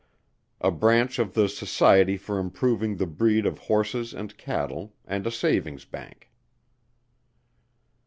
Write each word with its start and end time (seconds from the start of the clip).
A 0.61 0.71
Branch 0.71 1.19
of 1.19 1.35
the 1.35 1.47
Society 1.47 2.17
for 2.17 2.39
improving 2.39 2.95
the 2.95 3.05
breed 3.05 3.45
of 3.45 3.59
Horses 3.59 4.15
and 4.15 4.35
Cattle, 4.35 4.95
and 5.05 5.27
a 5.27 5.31
Savings' 5.31 5.85
Bank. 5.85 6.31